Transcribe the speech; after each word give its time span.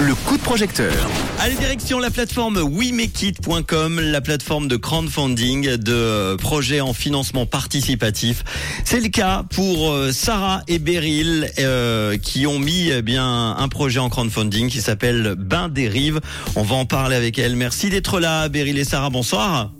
Le 0.00 0.14
coup 0.14 0.36
de 0.36 0.42
projecteur. 0.42 0.92
Allez, 1.38 1.54
direction 1.54 1.98
la 1.98 2.10
plateforme 2.10 2.58
WeMakeIt.com, 2.58 4.00
la 4.00 4.20
plateforme 4.20 4.66
de 4.66 4.76
crowdfunding 4.76 5.76
de 5.76 6.36
projets 6.36 6.80
en 6.80 6.92
financement 6.92 7.46
participatif. 7.46 8.42
C'est 8.84 9.00
le 9.00 9.08
cas 9.08 9.44
pour 9.50 9.92
euh, 9.92 10.10
Sarah 10.10 10.62
et 10.66 10.78
Beryl 10.78 11.48
euh, 11.58 12.18
qui 12.18 12.46
ont 12.46 12.58
mis 12.58 12.90
eh 12.90 13.02
bien 13.02 13.56
un 13.56 13.68
projet 13.68 14.00
en 14.00 14.08
crowdfunding 14.08 14.68
qui 14.68 14.80
s'appelle 14.80 15.36
Bain 15.38 15.68
des 15.68 15.88
Rives. 15.88 16.20
On 16.56 16.62
va 16.62 16.74
en 16.74 16.86
parler 16.86 17.14
avec 17.14 17.38
elles. 17.38 17.54
Merci 17.54 17.88
d'être 17.88 18.18
là, 18.18 18.48
Beryl 18.48 18.76
et 18.78 18.84
Sarah. 18.84 19.10
Bonsoir. 19.10 19.70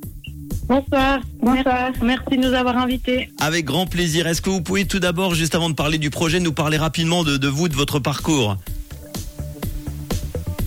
Bonsoir, 0.67 1.21
bonsoir. 1.43 1.93
Merci 2.03 2.39
de 2.39 2.49
nous 2.49 2.55
avoir 2.55 2.79
invités. 2.79 3.29
Avec 3.39 3.67
grand 3.67 3.87
plaisir. 3.87 4.27
Est-ce 4.27 4.41
que 4.41 4.49
vous 4.49 4.63
pouvez 4.63 4.87
tout 4.87 4.99
d'abord, 4.99 5.35
juste 5.35 5.55
avant 5.55 5.69
de 5.69 5.75
parler 5.75 5.99
du 5.99 6.09
projet, 6.09 6.41
nous 6.41 6.53
parler 6.55 6.79
rapidement 6.79 7.23
de, 7.23 7.37
de 7.37 7.49
vous, 7.49 7.69
de 7.69 7.75
votre 7.75 7.99
parcours 7.99 8.57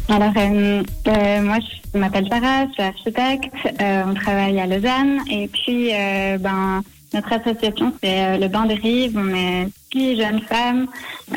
Alors, 0.08 0.34
euh, 0.38 0.84
euh, 1.08 1.42
moi, 1.42 1.58
je 1.94 2.00
m'appelle 2.00 2.28
Sarah, 2.30 2.68
je 2.68 2.74
suis 2.74 2.84
architecte. 2.84 3.56
Euh, 3.82 4.04
on 4.06 4.14
travaille 4.14 4.60
à 4.60 4.68
Lausanne. 4.68 5.20
Et 5.32 5.48
puis, 5.48 5.90
euh, 5.92 6.38
ben, 6.38 6.84
notre 7.16 7.34
association, 7.34 7.92
c'est 8.04 8.24
euh, 8.24 8.38
le 8.38 8.48
Banc 8.50 8.66
des 8.66 8.76
Rives. 8.76 9.18
On 9.18 9.34
est 9.34 9.68
six 9.92 10.16
jeunes 10.18 10.42
femmes 10.42 10.88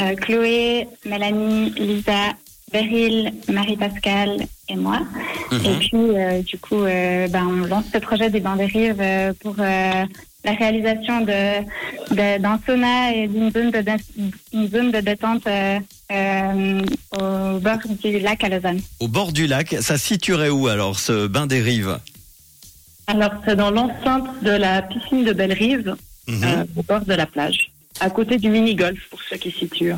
euh, 0.00 0.14
Chloé, 0.16 0.86
Mélanie, 1.06 1.70
Lisa, 1.78 2.34
Beryl, 2.72 3.32
Marie-Pascale 3.48 4.46
et 4.70 4.76
moi. 4.76 5.00
Mhm. 5.52 5.66
Et 5.66 5.74
puis, 5.78 5.90
euh, 5.94 6.42
du 6.42 6.58
coup, 6.58 6.82
euh, 6.84 7.28
ben, 7.28 7.44
on 7.46 7.66
lance 7.66 7.84
ce 7.92 7.98
projet 7.98 8.30
des 8.30 8.40
Bancs 8.40 8.58
des 8.58 8.66
Rives 8.66 8.96
euh, 9.00 9.32
pour 9.42 9.54
la 9.56 10.52
réalisation 10.52 11.20
de 11.20 11.60
de- 12.14 12.38
d'un 12.40 12.58
sauna 12.66 13.14
et 13.14 13.28
d'une 13.28 13.50
zone 13.52 13.70
de 13.70 13.84
une 14.54 14.68
zone 14.70 14.90
de 14.90 15.00
détente 15.00 15.46
euh, 15.46 15.78
euh, 16.12 16.82
au 17.20 17.58
bord 17.60 17.78
du 18.02 18.18
lac 18.20 18.42
à 18.44 18.48
Lausanne. 18.48 18.80
Au 19.00 19.08
bord 19.08 19.32
du 19.32 19.46
lac, 19.46 19.76
ça 19.80 19.98
situerait 19.98 20.48
où 20.48 20.66
alors 20.68 20.98
ce 20.98 21.26
Bain 21.26 21.46
des 21.46 21.60
Rives? 21.60 21.98
Alors, 23.06 23.32
c'est 23.44 23.56
dans 23.56 23.70
l'enceinte 23.70 24.28
de 24.42 24.50
la 24.52 24.82
piscine 24.82 25.24
de 25.24 25.32
Belle-Rive, 25.32 25.96
Mhm. 26.28 26.44
euh, 26.44 26.64
au 26.76 26.82
bord 26.84 27.00
de 27.04 27.14
la 27.14 27.26
plage, 27.26 27.70
à 27.98 28.08
côté 28.08 28.36
du 28.38 28.48
mini-golf, 28.50 29.00
pour 29.10 29.20
ceux 29.28 29.36
qui 29.36 29.50
situent. 29.50 29.94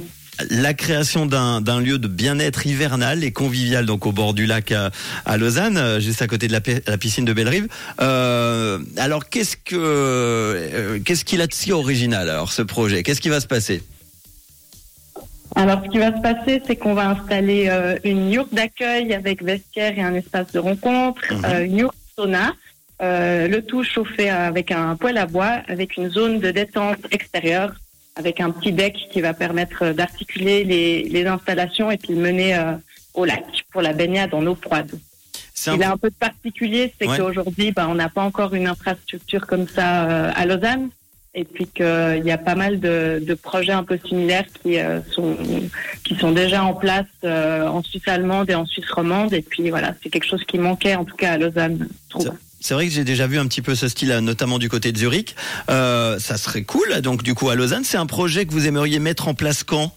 La 0.51 0.75
création 0.75 1.27
d'un 1.27 1.81
lieu 1.81 1.99
de 1.99 2.09
bien-être 2.09 2.67
hivernal 2.67 3.23
et 3.23 3.33
convivial 3.33 3.87
donc 3.87 4.07
au 4.07 4.13
bord 4.13 4.35
du 4.35 4.47
lac 4.47 4.73
à, 4.73 4.91
à 5.27 5.37
Lausanne, 5.37 5.77
euh, 5.77 6.01
juste 6.01 6.23
à 6.23 6.27
côté 6.27 6.49
de 6.49 6.53
la, 6.53 6.61
pi- 6.61 6.81
la 6.87 6.99
piscine 6.99 7.25
de 7.25 7.33
Bellerive. 7.33 7.69
Euh, 8.01 8.79
alors 8.97 9.29
qu'est-ce 9.29 9.57
que 9.57 9.77
euh, 9.77 10.99
qu'est-ce 11.05 11.25
qu'il 11.25 11.41
a 11.43 11.47
de 11.47 11.53
si 11.53 11.71
original 11.73 12.29
alors 12.29 12.51
ce 12.53 12.63
projet? 12.63 13.03
Qu'est-ce 13.03 13.21
qui 13.21 13.29
va 13.29 13.41
se 13.41 13.47
passer? 13.47 13.83
Alors, 15.55 15.83
ce 15.85 15.91
qui 15.91 15.99
va 15.99 16.17
se 16.17 16.23
passer, 16.23 16.63
c'est 16.67 16.77
qu'on 16.77 16.95
va 16.95 17.11
installer 17.11 17.67
euh, 17.69 17.99
une 18.05 18.31
yourte 18.33 18.55
d'accueil 18.55 19.13
avec 19.13 19.43
vestiaire 19.45 19.99
et 19.99 20.03
un 20.03 20.15
espace 20.15 20.51
de 20.53 20.59
rencontre, 20.59 21.21
Mhm. 21.31 21.65
une 21.67 21.77
yourte 21.77 21.97
sauna, 22.17 22.55
le 23.01 23.61
tout 23.61 23.85
chauffé 23.85 24.31
avec 24.31 24.71
un 24.71 24.97
poêle 24.97 25.19
à 25.19 25.27
bois, 25.27 25.61
avec 25.69 25.99
une 25.99 26.09
zone 26.11 26.41
de 26.41 26.51
détente 26.53 26.97
extérieure, 27.11 27.75
avec 28.17 28.41
un 28.41 28.51
petit 28.51 28.73
deck 28.73 28.95
qui 29.11 29.21
va 29.21 29.33
permettre 29.35 29.93
d'articuler 29.93 30.65
les, 30.65 31.03
les 31.05 31.27
installations 31.27 31.91
et 31.91 31.97
puis 31.97 32.15
de 32.15 32.21
mener 32.21 32.55
euh, 32.57 32.73
au 33.15 33.25
lac 33.25 33.45
pour 33.73 33.83
la 33.83 33.93
baignade 33.93 34.35
en 34.35 34.47
eau 34.47 34.55
froide. 34.55 34.91
Il 35.67 35.83
a 35.83 35.93
un 35.93 35.97
peu 35.97 36.11
de 36.11 36.15
particulier, 36.15 36.93
c'est 37.01 37.07
Ouais. 37.09 37.17
qu'aujourd'hui, 37.17 37.71
bah, 37.73 37.87
on 37.89 37.95
n'a 37.95 38.09
pas 38.09 38.23
encore 38.23 38.53
une 38.55 38.67
infrastructure 38.67 39.47
comme 39.47 39.69
ça 39.69 40.05
euh, 40.09 40.33
à 40.35 40.45
Lausanne. 40.47 40.89
Et 41.35 41.45
puis 41.45 41.67
qu'il 41.67 42.23
y 42.27 42.31
a 42.31 42.37
pas 42.37 42.55
mal 42.55 42.79
de, 42.79 43.23
de 43.27 43.33
projets 43.35 43.73
un 43.73 43.85
peu 43.85 43.99
similaires 44.07 44.45
qui, 44.63 44.79
euh, 44.79 45.01
sont, 45.13 45.35
qui 46.05 46.15
sont 46.17 46.31
déjà 46.33 46.63
en 46.63 46.75
place 46.75 47.07
euh, 47.25 47.67
en 47.67 47.83
Suisse 47.83 48.07
allemande 48.07 48.51
et 48.51 48.55
en 48.55 48.67
Suisse 48.67 48.91
romande. 48.91 49.33
Et 49.33 49.41
puis 49.41 49.71
voilà, 49.71 49.95
c'est 50.03 50.11
quelque 50.11 50.27
chose 50.27 50.45
qui 50.45 50.59
manquait 50.59 50.95
en 50.95 51.07
tout 51.07 51.17
cas 51.17 51.33
à 51.33 51.39
Lausanne, 51.39 51.89
je 52.05 52.11
trouve. 52.11 52.33
C'est 52.63 52.75
vrai 52.75 52.87
que 52.87 52.93
j'ai 52.93 53.05
déjà 53.05 53.27
vu 53.27 53.39
un 53.39 53.47
petit 53.47 53.61
peu 53.61 53.75
ce 53.75 53.89
style, 53.89 54.17
notamment 54.23 54.59
du 54.59 54.69
côté 54.69 54.93
de 54.93 54.99
Zurich. 54.99 55.35
Euh, 55.69 56.19
ça 56.19 56.37
serait 56.37 56.63
cool. 56.63 57.01
Donc 57.03 57.23
du 57.23 57.35
coup 57.35 57.51
à 57.51 57.55
Lausanne, 57.57 57.85
c'est 57.85 57.97
un 57.99 58.07
projet 58.07 58.47
que 58.47 58.53
vous 58.53 58.67
aimeriez 58.67 59.01
mettre 59.01 59.29
en 59.29 59.35
place 59.35 59.65
quand? 59.65 59.93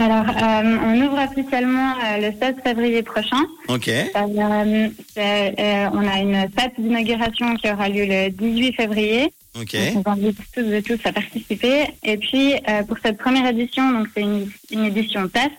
Alors, 0.00 0.24
euh, 0.28 0.78
on 0.84 1.00
ouvre 1.02 1.22
officiellement 1.22 1.94
euh, 2.04 2.16
le 2.16 2.32
16 2.38 2.56
février 2.64 3.02
prochain. 3.04 3.40
Ok. 3.68 3.88
Euh, 3.88 4.10
on 4.16 6.08
a 6.08 6.18
une 6.18 6.48
fête 6.58 6.72
d'inauguration 6.76 7.54
qui 7.56 7.70
aura 7.70 7.88
lieu 7.88 8.04
le 8.04 8.30
18 8.30 8.72
février. 8.72 9.32
Ok. 9.54 9.76
Donc, 9.94 10.08
on 10.08 10.10
invite 10.10 10.38
tous 10.52 10.72
et 10.72 10.82
tous 10.82 10.98
à 11.04 11.12
participer. 11.12 11.84
Et 12.02 12.16
puis, 12.16 12.54
pour 12.88 12.96
cette 13.04 13.18
première 13.18 13.46
édition, 13.46 13.92
donc 13.92 14.08
c'est 14.14 14.22
une, 14.22 14.50
une 14.72 14.86
édition 14.86 15.28
test 15.28 15.52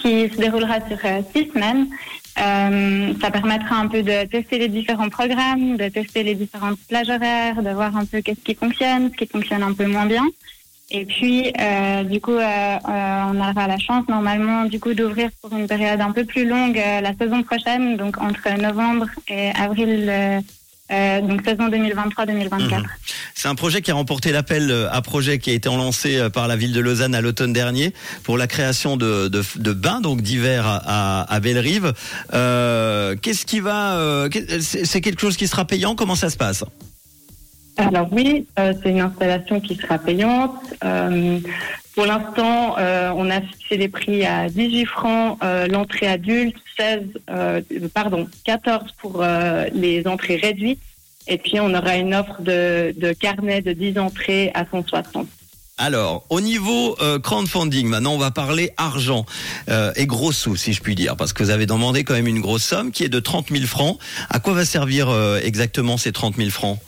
qui 0.00 0.28
se 0.28 0.36
déroulera 0.36 0.76
sur 0.88 0.98
six 1.34 1.50
semaines. 1.52 1.88
Euh, 2.38 3.14
ça 3.20 3.30
permettra 3.30 3.76
un 3.76 3.88
peu 3.88 4.02
de 4.02 4.26
tester 4.26 4.58
les 4.58 4.68
différents 4.68 5.08
programmes, 5.08 5.76
de 5.76 5.88
tester 5.88 6.22
les 6.22 6.34
différentes 6.34 6.78
plages 6.88 7.08
horaires, 7.08 7.62
de 7.62 7.70
voir 7.70 7.96
un 7.96 8.04
peu 8.04 8.20
qu'est-ce 8.20 8.40
qui 8.40 8.54
fonctionne, 8.54 9.10
ce 9.10 9.16
qui 9.16 9.26
fonctionne 9.26 9.62
un 9.62 9.72
peu 9.72 9.86
moins 9.86 10.06
bien. 10.06 10.24
Et 10.90 11.04
puis, 11.04 11.52
euh, 11.58 12.04
du 12.04 12.20
coup, 12.20 12.32
euh, 12.32 12.38
euh, 12.40 13.22
on 13.32 13.40
aura 13.40 13.66
la 13.66 13.78
chance 13.78 14.06
normalement 14.08 14.66
du 14.66 14.78
coup 14.78 14.94
d'ouvrir 14.94 15.30
pour 15.42 15.52
une 15.52 15.66
période 15.66 16.00
un 16.00 16.12
peu 16.12 16.24
plus 16.24 16.46
longue 16.46 16.78
euh, 16.78 17.00
la 17.00 17.12
saison 17.14 17.42
prochaine, 17.42 17.96
donc 17.96 18.20
entre 18.20 18.48
novembre 18.60 19.08
et 19.28 19.50
avril, 19.50 20.08
euh, 20.92 21.20
donc 21.22 21.42
saison 21.44 21.68
2023-2024. 21.68 22.60
Mhm. 22.60 22.86
C'est 23.38 23.48
un 23.48 23.54
projet 23.54 23.82
qui 23.82 23.90
a 23.90 23.94
remporté 23.94 24.32
l'appel 24.32 24.70
euh, 24.70 24.88
à 24.90 25.02
projet 25.02 25.38
qui 25.38 25.50
a 25.50 25.52
été 25.52 25.68
lancé 25.68 26.16
euh, 26.16 26.30
par 26.30 26.48
la 26.48 26.56
ville 26.56 26.72
de 26.72 26.80
Lausanne 26.80 27.14
à 27.14 27.20
l'automne 27.20 27.52
dernier 27.52 27.92
pour 28.22 28.38
la 28.38 28.46
création 28.46 28.96
de, 28.96 29.28
bains 29.74 30.00
donc 30.00 30.22
d'hiver 30.22 30.64
à, 30.66 31.40
Bellerive. 31.40 31.92
Euh, 32.32 33.14
Qu'est-ce 33.20 33.44
qui 33.44 33.60
va 33.60 34.26
C'est 34.60 35.02
quelque 35.02 35.20
chose 35.20 35.36
qui 35.36 35.48
sera 35.48 35.66
payant? 35.66 35.94
Comment 35.94 36.14
ça 36.14 36.30
se 36.30 36.38
passe? 36.38 36.64
Alors 37.76 38.08
oui, 38.10 38.46
c'est 38.56 38.88
une 38.88 39.00
installation 39.00 39.60
qui 39.60 39.76
sera 39.76 39.98
payante. 39.98 40.54
Pour 41.94 42.06
l'instant, 42.06 42.76
on 42.78 43.30
a 43.30 43.40
fixé 43.42 43.76
les 43.76 43.88
prix 43.88 44.24
à 44.24 44.48
18 44.48 44.86
francs 44.86 45.38
l'entrée 45.70 46.06
adulte, 46.06 46.56
16, 46.78 47.00
euh, 47.30 47.60
pardon, 47.92 48.26
14 48.44 48.92
pour 48.98 49.22
les 49.74 50.06
entrées 50.06 50.36
réduites. 50.36 50.80
Et 51.28 51.38
puis 51.38 51.60
on 51.60 51.74
aura 51.74 51.96
une 51.96 52.14
offre 52.14 52.40
de, 52.40 52.94
de 52.96 53.12
carnet 53.12 53.62
de 53.62 53.72
10 53.72 53.98
entrées 53.98 54.50
à 54.54 54.64
160. 54.64 55.26
Alors, 55.78 56.24
au 56.30 56.40
niveau 56.40 56.96
euh, 57.02 57.18
crowdfunding, 57.18 57.86
maintenant 57.86 58.14
on 58.14 58.18
va 58.18 58.30
parler 58.30 58.70
argent 58.78 59.26
euh, 59.68 59.92
et 59.94 60.06
gros 60.06 60.32
sous, 60.32 60.56
si 60.56 60.72
je 60.72 60.80
puis 60.80 60.94
dire, 60.94 61.16
parce 61.16 61.34
que 61.34 61.42
vous 61.42 61.50
avez 61.50 61.66
demandé 61.66 62.02
quand 62.02 62.14
même 62.14 62.26
une 62.26 62.40
grosse 62.40 62.64
somme 62.64 62.90
qui 62.90 63.04
est 63.04 63.10
de 63.10 63.20
30 63.20 63.50
000 63.50 63.64
francs. 63.66 63.98
À 64.30 64.40
quoi 64.40 64.54
va 64.54 64.64
servir 64.64 65.10
euh, 65.10 65.38
exactement 65.42 65.98
ces 65.98 66.12
30 66.12 66.36
000 66.36 66.48
francs? 66.48 66.78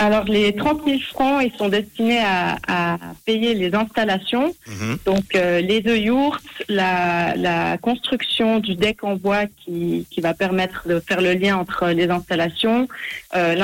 Alors 0.00 0.24
les 0.24 0.54
30 0.54 0.80
000 0.86 0.98
francs, 1.12 1.42
ils 1.44 1.54
sont 1.58 1.68
destinés 1.68 2.20
à, 2.20 2.56
à 2.66 2.96
payer 3.26 3.52
les 3.52 3.74
installations. 3.74 4.54
Mhm. 4.66 4.98
Donc 5.04 5.34
euh, 5.34 5.60
les 5.60 5.82
deux 5.82 5.98
yourtes, 5.98 6.42
la, 6.70 7.36
la 7.36 7.76
construction 7.76 8.60
du 8.60 8.76
deck 8.76 9.04
en 9.04 9.16
bois 9.16 9.44
qui, 9.58 10.06
qui 10.10 10.22
va 10.22 10.32
permettre 10.32 10.88
de 10.88 11.00
faire 11.00 11.20
le 11.20 11.34
lien 11.34 11.58
entre 11.58 11.88
les 11.88 12.08
installations, 12.08 12.88
euh, 13.36 13.54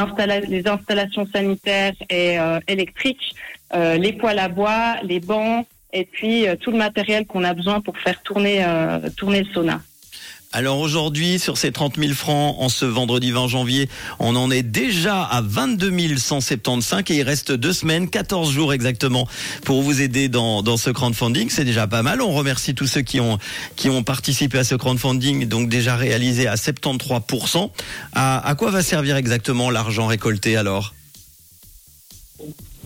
les 0.47 0.69
installations 0.69 1.27
sanitaires 1.35 1.95
et 2.11 2.39
euh, 2.39 2.61
électriques, 2.69 3.35
euh, 3.75 3.97
les 3.97 4.13
poêles 4.13 4.39
à 4.39 4.49
bois, 4.49 4.97
les 5.03 5.21
bancs 5.21 5.67
et 5.95 6.05
puis 6.05 6.47
euh, 6.47 6.55
tout 6.57 6.71
le 6.71 6.77
matériel 6.77 7.25
qu'on 7.27 7.45
a 7.45 7.55
besoin 7.55 7.81
pour 7.81 7.97
faire 7.97 8.21
tourner 8.23 8.63
euh, 8.63 9.09
tourner 9.17 9.41
le 9.45 9.47
sauna. 9.55 9.81
Alors 10.53 10.79
aujourd'hui, 10.79 11.39
sur 11.39 11.59
ces 11.59 11.73
30 11.73 11.97
000 11.99 12.15
francs, 12.15 12.57
en 12.59 12.69
ce 12.69 12.85
vendredi 12.85 13.31
20 13.31 13.49
janvier, 13.49 13.89
on 14.19 14.37
en 14.37 14.51
est 14.51 14.63
déjà 14.63 15.23
à 15.23 15.43
22 15.43 16.17
175 16.17 17.03
et 17.09 17.17
il 17.17 17.23
reste 17.23 17.53
deux 17.53 17.73
semaines, 17.73 18.09
14 18.09 18.51
jours 18.53 18.73
exactement 18.73 19.29
pour 19.65 19.83
vous 19.83 20.01
aider 20.01 20.29
dans, 20.29 20.63
dans 20.63 20.77
ce 20.77 20.91
crowdfunding. 20.91 21.51
C'est 21.51 21.65
déjà 21.65 21.87
pas 21.87 22.03
mal. 22.03 22.23
On 22.23 22.33
remercie 22.33 22.75
tous 22.75 22.87
ceux 22.87 23.03
qui 23.03 23.21
ont, 23.21 23.39
qui 23.77 23.91
ont 23.91 24.03
participé 24.03 24.59
à 24.59 24.65
ce 24.65 24.75
crowdfunding, 24.75 25.47
donc 25.47 25.69
déjà 25.69 25.97
réalisé 25.97 26.47
à 26.47 26.55
73%. 26.55 27.71
À, 28.15 28.49
à 28.49 28.55
quoi 28.55 28.71
va 28.71 28.83
servir 28.83 29.17
exactement 29.17 29.71
l'argent 29.71 30.07
récolté 30.07 30.57
alors? 30.57 30.95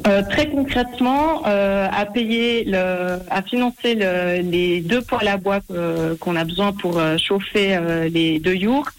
Euh, 0.06 0.22
très 0.22 0.48
concrètement, 0.48 1.42
euh, 1.46 1.86
à 1.92 2.06
payer, 2.06 2.64
le, 2.64 3.18
à 3.30 3.42
financer 3.42 3.94
le, 3.94 4.40
les 4.40 4.80
deux 4.80 5.02
poêles 5.02 5.28
à 5.28 5.36
bois 5.36 5.60
euh, 5.70 6.16
qu'on 6.16 6.36
a 6.36 6.44
besoin 6.44 6.72
pour 6.72 6.98
euh, 6.98 7.16
chauffer 7.18 7.76
euh, 7.76 8.08
les 8.08 8.38
deux 8.38 8.54
yourtes, 8.54 8.94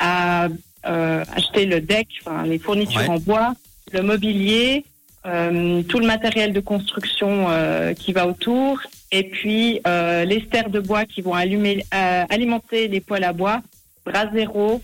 à 0.00 0.48
euh, 0.86 1.24
acheter 1.34 1.66
le 1.66 1.80
deck, 1.80 2.08
enfin, 2.24 2.44
les 2.44 2.58
fournitures 2.58 3.02
Ouais. 3.02 3.08
en 3.08 3.18
bois, 3.18 3.54
le 3.92 4.00
mobilier, 4.02 4.84
euh, 5.26 5.82
tout 5.82 5.98
le 5.98 6.06
matériel 6.06 6.52
de 6.54 6.60
construction 6.60 7.46
euh, 7.50 7.92
qui 7.92 8.12
va 8.14 8.26
autour, 8.26 8.80
et 9.12 9.24
puis 9.24 9.80
euh, 9.86 10.24
les 10.24 10.40
stères 10.40 10.70
de 10.70 10.80
bois 10.80 11.04
qui 11.04 11.20
vont 11.20 11.34
allumer, 11.34 11.84
euh, 11.94 12.24
alimenter 12.30 12.88
les 12.88 13.00
poêles 13.00 13.24
à 13.24 13.32
bois, 13.34 13.60
bras 14.06 14.30
zéro 14.32 14.80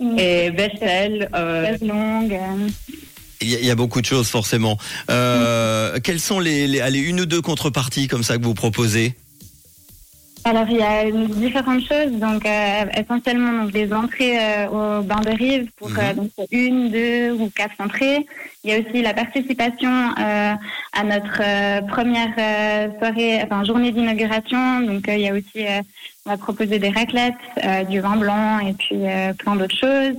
Une 0.00 0.18
et 0.18 0.48
vaisselle. 0.50 1.28
euh, 1.34 1.76
longue. 1.82 2.38
Il 3.40 3.50
y, 3.50 3.56
a, 3.56 3.58
il 3.60 3.66
y 3.66 3.70
a 3.70 3.74
beaucoup 3.74 4.00
de 4.00 4.06
choses 4.06 4.28
forcément. 4.28 4.78
Euh, 5.10 5.98
Quelles 6.02 6.20
sont 6.20 6.40
les, 6.40 6.66
les, 6.66 6.80
allez, 6.80 7.00
une 7.00 7.20
ou 7.20 7.26
deux 7.26 7.42
contreparties 7.42 8.08
comme 8.08 8.22
ça 8.22 8.36
que 8.38 8.42
vous 8.42 8.54
proposez? 8.54 9.14
Alors, 10.46 10.66
il 10.68 10.76
y 10.76 10.82
a 10.82 11.10
différentes 11.10 11.88
choses. 11.88 12.12
Donc, 12.20 12.44
euh, 12.44 12.84
essentiellement, 12.98 13.62
donc, 13.62 13.72
des 13.72 13.90
entrées 13.94 14.38
euh, 14.38 14.98
au 14.98 15.02
bain 15.02 15.20
de 15.22 15.30
rive 15.30 15.70
pour 15.78 15.88
euh, 15.88 16.12
donc, 16.12 16.30
une, 16.50 16.90
deux 16.90 17.32
ou 17.32 17.48
quatre 17.48 17.74
entrées. 17.78 18.26
Il 18.62 18.70
y 18.70 18.74
a 18.74 18.80
aussi 18.80 19.00
la 19.00 19.14
participation 19.14 19.90
à 20.16 21.04
notre 21.04 21.86
première 21.86 22.34
soirée, 22.98 23.42
enfin, 23.42 23.64
journée 23.64 23.90
d'inauguration. 23.90 24.80
Donc, 24.80 25.04
il 25.08 25.20
y 25.20 25.28
a 25.28 25.34
aussi, 25.34 25.64
on 26.24 26.30
va 26.30 26.36
proposer 26.36 26.78
des 26.78 26.88
raclettes, 26.88 27.34
du 27.90 28.00
vin 28.00 28.16
blanc 28.16 28.58
et 28.60 28.72
puis 28.72 28.96
plein 29.38 29.56
d'autres 29.56 29.76
choses. 29.76 30.16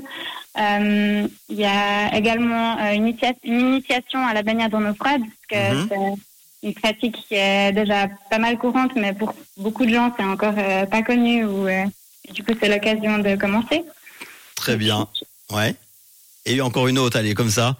Euh, 0.57 1.28
il 1.50 1.56
y 1.57 1.66
a 1.66 2.16
également 2.16 2.78
euh, 2.80 2.94
une, 2.94 3.07
initia- 3.10 3.36
une 3.44 3.60
initiation 3.60 4.25
à 4.25 4.34
la 4.34 4.42
baignade 4.42 4.74
en 4.74 4.86
eau 4.90 4.94
froide, 4.94 5.22
parce 5.22 5.48
que 5.50 5.74
Mhm. 5.75 5.88
c'est 5.90 6.68
une 6.68 6.74
pratique 6.74 7.18
qui 7.28 7.36
est 7.36 7.72
déjà 7.74 8.07
pas 8.30 8.38
mal 8.40 8.57
courante, 8.57 8.92
mais 8.96 9.13
pour 9.13 9.34
beaucoup 9.57 9.86
de 9.86 9.94
gens, 9.94 10.13
c'est 10.18 10.24
encore 10.24 10.54
euh, 10.57 10.86
pas 10.86 11.02
connu. 11.04 11.44
Ou, 11.46 11.68
euh, 11.68 11.84
du 12.34 12.44
coup, 12.44 12.54
c'est 12.60 12.69
l'occasion 12.69 13.19
de 13.19 13.36
commencer. 13.36 13.84
Très 14.56 14.78
bien. 14.78 15.07
Ouais. 15.52 15.75
Et 16.46 16.62
encore 16.62 16.88
une 16.88 17.00
autre, 17.00 17.18
allez, 17.18 17.34
comme 17.34 17.50
ça. 17.50 17.75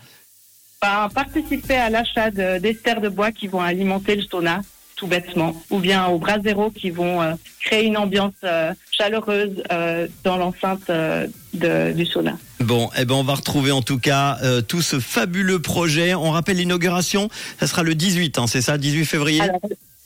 Bah, 0.81 1.10
participer 1.13 1.75
à 1.77 1.89
l'achat 1.89 2.30
de- 2.30 2.60
d'esters 2.60 3.00
de 3.01 3.10
bois 3.10 3.31
qui 3.31 3.48
vont 3.48 3.62
alimenter 3.62 4.16
le 4.16 4.22
sauna, 4.24 4.62
tout 4.98 5.07
bêtement, 5.07 5.56
ou 5.69 5.80
bien 5.80 6.07
aux 6.07 6.19
bras 6.19 6.39
zéro 6.39 6.69
qui 6.69 6.89
vont 6.89 7.22
euh, 7.22 7.33
créer 7.62 7.86
une 7.86 7.98
ambiance 7.98 8.33
euh, 8.44 8.74
chaleureuse 8.92 9.63
euh, 9.72 10.07
dans 10.24 10.38
l'enceinte 10.38 10.89
euh, 10.89 11.25
de- 11.54 11.92
du 11.94 12.06
sauna. 12.06 12.38
Bon, 12.65 12.89
eh 12.97 13.06
ben 13.06 13.13
on 13.15 13.23
va 13.23 13.35
retrouver 13.35 13.71
en 13.71 13.83
tout 13.83 14.00
cas 14.00 14.39
euh, 14.44 14.62
tout 14.62 14.81
ce 14.81 15.00
fabuleux 15.00 15.59
projet. 15.59 16.15
On 16.15 16.31
rappelle 16.31 16.57
l'inauguration, 16.57 17.29
ça 17.59 17.67
sera 17.67 17.83
le 17.83 17.94
18, 17.94 18.39
hein, 18.39 18.47
c'est 18.47 18.62
ça, 18.62 18.77
18 18.79 19.06
février? 19.06 19.41
Alors, 19.41 19.59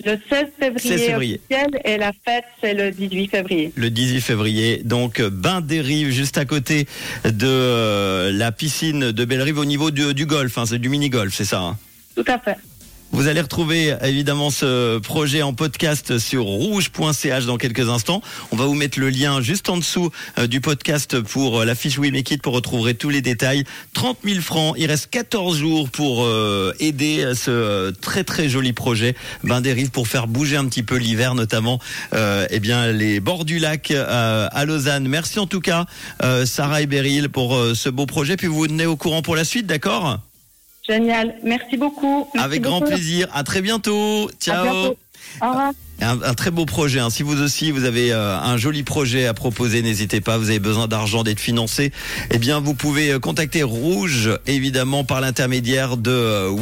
le 0.06 0.18
16 0.30 0.46
février, 0.60 0.90
16 0.98 1.02
février. 1.02 1.42
officiel 1.50 1.82
et 1.86 1.98
la 1.98 2.12
fête, 2.26 2.44
c'est 2.62 2.74
le 2.74 2.92
18 2.92 3.28
février. 3.30 3.72
Le 3.76 3.90
18 3.90 4.22
février, 4.22 4.82
donc 4.84 5.20
euh, 5.22 5.30
bain 5.30 5.62
des 5.62 5.80
rives 5.80 6.12
juste 6.12 6.38
à 6.38 6.44
côté 6.46 6.86
de 7.24 7.48
euh, 7.48 8.32
la 8.34 8.52
piscine 8.52 9.12
de 9.12 9.26
Belle-Rive 9.26 9.58
au 9.60 9.66
niveau 9.66 9.90
du, 9.92 10.14
du 10.14 10.26
golf, 10.26 10.58
hein, 10.58 10.66
c'est 10.66 10.80
du 10.80 10.90
mini-golf, 10.90 11.34
c'est 11.34 11.46
ça. 11.46 11.60
hein? 11.62 11.78
Tout 12.16 12.26
à 12.28 12.40
fait. 12.40 12.58
Vous 13.12 13.28
allez 13.28 13.42
retrouver 13.42 13.96
évidemment 14.04 14.52
ce 14.52 15.00
projet 15.00 15.42
en 15.42 15.54
podcast 15.54 16.20
sur 16.20 16.44
rouge.ch 16.44 17.46
dans 17.46 17.58
quelques 17.58 17.90
instants. 17.90 18.22
On 18.52 18.56
va 18.56 18.66
vous 18.66 18.76
mettre 18.76 19.00
le 19.00 19.10
lien 19.10 19.42
juste 19.42 19.68
en 19.70 19.78
dessous 19.78 20.12
euh, 20.38 20.46
du 20.46 20.62
podcast 20.62 21.20
pour 21.20 21.60
euh, 21.60 21.66
la 21.66 21.74
fiche 21.74 21.98
We 21.98 22.12
Make 22.12 22.30
It 22.30 22.42
pour 22.44 22.54
retrouver 22.54 22.94
tous 22.94 23.10
les 23.10 23.22
détails. 23.22 23.64
30 23.96 24.20
000 24.24 24.42
francs, 24.42 24.76
il 24.78 24.86
reste 24.86 25.10
14 25.10 25.58
jours 25.58 25.90
pour 25.90 26.24
euh, 26.24 26.72
aider 26.80 27.24
à 27.24 27.34
ce 27.34 27.90
très 27.90 28.24
très 28.24 28.48
joli 28.48 28.74
projet 28.74 29.16
Bain 29.44 29.60
des 29.60 29.74
Rives 29.74 29.90
pour 29.90 30.08
faire 30.08 30.28
bouger 30.28 30.58
un 30.58 30.66
petit 30.66 30.84
peu 30.84 30.96
l'hiver 30.96 31.34
notamment 31.34 31.80
euh, 32.14 32.46
eh 32.52 32.60
bien 32.60 32.92
les 32.92 33.20
bords 33.20 33.44
du 33.44 33.58
lac 33.58 33.92
à 33.92 34.66
Lausanne. 34.66 35.08
Merci 35.08 35.40
en 35.40 35.48
tout 35.48 35.62
cas 35.62 35.86
Sarah 36.46 36.84
et 36.84 36.88
Beryl 36.88 37.30
pour 37.30 37.60
ce 37.74 37.90
beau 37.90 38.06
projet 38.06 38.38
puis 38.38 38.48
vous 38.48 38.68
vous 38.68 38.84
au 38.86 38.96
courant 38.98 39.22
pour 39.22 39.36
la 39.36 39.44
suite, 39.44 39.66
d'accord? 39.66 40.20
Génial. 40.90 41.36
Merci 41.44 41.78
beaucoup. 41.78 42.28
Merci 42.34 42.46
Avec 42.46 42.62
grand 42.62 42.82
plaisir. 42.82 43.28
À 43.34 43.44
très 43.44 43.62
bientôt. 43.62 44.30
Ciao. 44.40 44.64
bientôt. 44.64 44.98
Au 45.42 45.48
revoir. 45.50 45.72
Un, 46.02 46.22
un 46.24 46.34
très 46.34 46.50
beau 46.50 46.66
projet. 46.66 47.00
hein. 47.02 47.10
Si 47.10 47.24
vous 47.24 47.42
aussi 47.42 47.72
vous 47.72 47.84
avez 47.84 48.14
euh, 48.14 48.38
un 48.40 48.56
joli 48.56 48.84
projet 48.84 49.26
à 49.28 49.34
proposer, 49.34 49.82
n'hésitez 49.82 50.22
pas. 50.22 50.38
Vous 50.38 50.50
avez 50.50 50.60
besoin 50.60 50.88
d'argent, 50.88 51.24
d'être 51.24 51.42
financé. 51.42 51.92
Eh 52.32 52.38
bien, 52.38 52.62
vous 52.62 52.74
pouvez 52.74 53.12
euh, 53.12 53.20
contacter 53.20 53.64
Rouge, 53.64 54.30
évidemment, 54.48 55.04
par 55.04 55.20
l'intermédiaire 55.20 55.98
de 55.98 56.10
euh. 56.12 56.56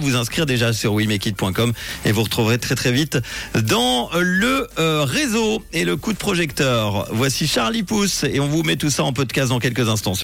Vous 0.00 0.16
inscrire 0.16 0.46
déjà 0.46 0.72
sur 0.72 0.94
wemekit.com 0.94 1.72
et 2.06 2.12
vous 2.12 2.22
retrouverez 2.22 2.56
très 2.58 2.74
très 2.74 2.90
vite 2.90 3.18
dans 3.54 4.08
le 4.18 4.66
euh, 4.78 5.04
réseau 5.04 5.62
et 5.74 5.84
le 5.84 5.96
coup 5.96 6.14
de 6.14 6.18
projecteur. 6.18 7.06
Voici 7.12 7.46
Charlie 7.46 7.82
Pousse 7.82 8.24
et 8.24 8.40
on 8.40 8.48
vous 8.48 8.62
met 8.62 8.76
tout 8.76 8.90
ça 8.90 9.04
en 9.04 9.12
podcast 9.12 9.50
dans 9.50 9.58
quelques 9.58 9.90
instants. 9.90 10.14